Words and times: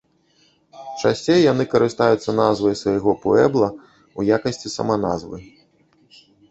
Часцей 1.01 1.39
яны 1.51 1.67
карыстаюцца 1.75 2.35
назвай 2.41 2.79
свайго 2.81 3.15
пуэбла 3.27 3.69
ў 3.71 4.21
якасці 4.41 4.67
саманазвы. 4.79 5.37